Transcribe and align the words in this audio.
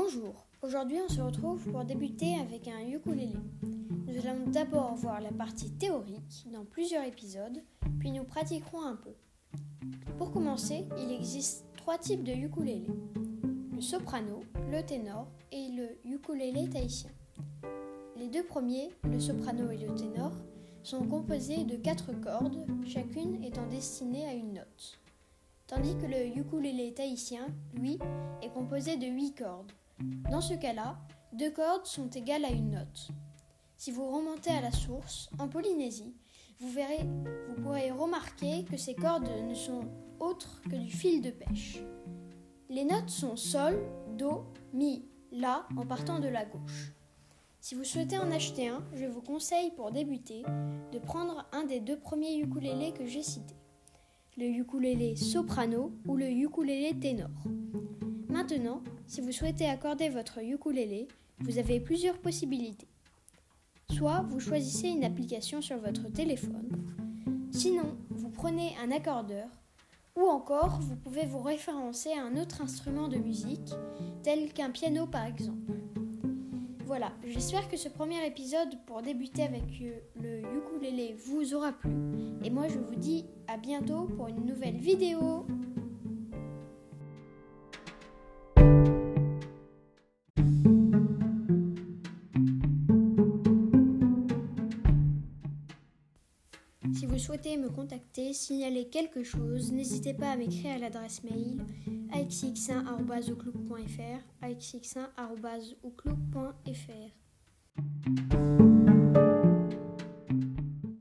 Bonjour, 0.00 0.46
aujourd'hui 0.62 0.96
on 1.04 1.12
se 1.12 1.20
retrouve 1.20 1.68
pour 1.72 1.84
débuter 1.84 2.36
avec 2.38 2.68
un 2.68 2.86
ukulélé. 2.88 3.34
Nous 4.06 4.26
allons 4.28 4.46
d'abord 4.46 4.94
voir 4.94 5.20
la 5.20 5.32
partie 5.32 5.70
théorique 5.72 6.46
dans 6.52 6.64
plusieurs 6.64 7.04
épisodes, 7.04 7.60
puis 7.98 8.12
nous 8.12 8.22
pratiquerons 8.22 8.80
un 8.82 8.94
peu. 8.94 9.10
Pour 10.16 10.30
commencer, 10.30 10.84
il 10.98 11.10
existe 11.10 11.64
trois 11.78 11.98
types 11.98 12.22
de 12.22 12.30
ukulélé. 12.32 12.86
Le 13.74 13.80
soprano, 13.80 14.44
le 14.70 14.80
ténor 14.82 15.26
et 15.50 15.66
le 15.72 15.98
ukulélé 16.08 16.70
tahitien. 16.70 17.10
Les 18.16 18.28
deux 18.28 18.44
premiers, 18.44 18.90
le 19.02 19.18
soprano 19.18 19.68
et 19.72 19.78
le 19.78 19.92
ténor, 19.96 20.30
sont 20.84 21.02
composés 21.08 21.64
de 21.64 21.74
quatre 21.74 22.12
cordes, 22.20 22.64
chacune 22.86 23.42
étant 23.42 23.66
destinée 23.66 24.26
à 24.26 24.32
une 24.32 24.54
note 24.54 25.00
tandis 25.66 25.92
que 25.96 26.06
le 26.06 26.28
ukulélé 26.40 26.94
tahitien, 26.94 27.46
lui, 27.74 27.98
est 28.40 28.48
composé 28.54 28.96
de 28.96 29.04
huit 29.04 29.34
cordes. 29.34 29.70
Dans 30.30 30.40
ce 30.40 30.54
cas-là, 30.54 30.96
deux 31.32 31.50
cordes 31.50 31.86
sont 31.86 32.08
égales 32.10 32.44
à 32.44 32.50
une 32.52 32.70
note. 32.70 33.08
Si 33.76 33.90
vous 33.90 34.08
remontez 34.08 34.50
à 34.50 34.60
la 34.60 34.70
source, 34.70 35.28
en 35.40 35.48
Polynésie, 35.48 36.14
vous, 36.60 36.68
pourrez 37.62 37.90
remarquer 37.90 38.64
que 38.64 38.76
ces 38.76 38.94
cordes 38.94 39.28
ne 39.48 39.54
sont 39.54 39.82
autres 40.20 40.60
que 40.70 40.76
du 40.76 40.88
fil 40.90 41.20
de 41.20 41.30
pêche. 41.32 41.80
Les 42.68 42.84
notes 42.84 43.10
sont 43.10 43.34
Sol, 43.36 43.76
Do, 44.16 44.46
Mi, 44.72 45.04
La 45.32 45.66
en 45.76 45.84
partant 45.86 46.18
de 46.20 46.28
la 46.28 46.44
gauche. 46.44 46.92
Si 47.60 47.74
vous 47.74 47.84
souhaitez 47.84 48.18
en 48.18 48.30
acheter 48.30 48.68
un, 48.68 48.82
je 48.94 49.04
vous 49.06 49.20
conseille 49.20 49.70
pour 49.72 49.90
débuter 49.90 50.42
de 50.92 50.98
prendre 51.00 51.44
un 51.52 51.64
des 51.64 51.80
deux 51.80 51.98
premiers 51.98 52.38
ukulélés 52.38 52.92
que 52.92 53.04
j'ai 53.06 53.22
cités, 53.24 53.56
le 54.36 54.44
ukulélé 54.46 55.16
soprano 55.16 55.90
ou 56.06 56.16
le 56.16 56.30
ukulélé 56.30 56.96
ténor. 57.00 57.30
Maintenant, 58.28 58.82
si 59.06 59.22
vous 59.22 59.32
souhaitez 59.32 59.66
accorder 59.66 60.10
votre 60.10 60.40
ukulélé, 60.44 61.08
vous 61.40 61.58
avez 61.58 61.80
plusieurs 61.80 62.18
possibilités. 62.18 62.86
Soit 63.90 64.20
vous 64.28 64.38
choisissez 64.38 64.88
une 64.88 65.04
application 65.04 65.62
sur 65.62 65.78
votre 65.78 66.12
téléphone, 66.12 66.68
sinon 67.50 67.96
vous 68.10 68.28
prenez 68.28 68.76
un 68.84 68.92
accordeur, 68.92 69.48
ou 70.14 70.24
encore 70.26 70.78
vous 70.80 70.96
pouvez 70.96 71.24
vous 71.24 71.40
référencer 71.40 72.10
à 72.12 72.22
un 72.24 72.36
autre 72.36 72.60
instrument 72.60 73.08
de 73.08 73.16
musique, 73.16 73.72
tel 74.22 74.52
qu'un 74.52 74.70
piano 74.70 75.06
par 75.06 75.24
exemple. 75.24 75.72
Voilà, 76.84 77.12
j'espère 77.26 77.68
que 77.70 77.78
ce 77.78 77.88
premier 77.88 78.26
épisode 78.26 78.74
pour 78.86 79.00
débuter 79.00 79.42
avec 79.42 79.62
euh, 79.80 79.92
le 80.20 80.40
ukulélé 80.58 81.14
vous 81.24 81.54
aura 81.54 81.72
plu, 81.72 81.92
et 82.44 82.50
moi 82.50 82.68
je 82.68 82.78
vous 82.78 82.94
dis 82.96 83.24
à 83.46 83.56
bientôt 83.56 84.02
pour 84.04 84.28
une 84.28 84.44
nouvelle 84.44 84.76
vidéo. 84.76 85.46
Si 96.94 97.06
vous 97.06 97.18
souhaitez 97.18 97.56
me 97.56 97.68
contacter, 97.68 98.32
signaler 98.32 98.88
quelque 98.88 99.22
chose, 99.22 99.72
n'hésitez 99.72 100.14
pas 100.14 100.30
à 100.30 100.36
m'écrire 100.36 100.76
à 100.76 100.78
l'adresse 100.78 101.22
mail 101.22 101.64
axx 102.12 102.72